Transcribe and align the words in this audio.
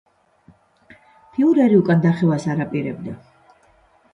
ფიურერი 1.35 1.77
უკან 1.81 2.01
დახევას 2.07 2.49
არ 2.55 2.65
აპირებდა. 2.67 3.15